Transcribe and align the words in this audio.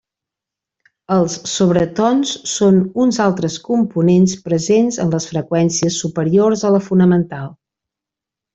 Els 1.15 1.35
sobretons 1.51 2.31
són 2.53 2.79
uns 3.05 3.21
altres 3.27 3.59
components 3.69 4.33
presents 4.49 4.99
en 5.05 5.15
les 5.17 5.31
freqüències 5.35 6.01
superiors 6.07 6.65
a 6.71 6.73
la 6.79 6.81
fonamental. 6.91 7.53